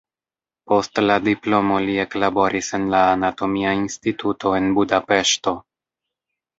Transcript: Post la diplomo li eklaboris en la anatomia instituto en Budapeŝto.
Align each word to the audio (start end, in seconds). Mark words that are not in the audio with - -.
Post 0.71 1.01
la 1.05 1.17
diplomo 1.27 1.77
li 1.83 1.99
eklaboris 2.05 2.71
en 2.79 2.89
la 2.97 3.05
anatomia 3.13 3.77
instituto 3.85 4.59
en 4.65 4.75
Budapeŝto. 4.81 5.59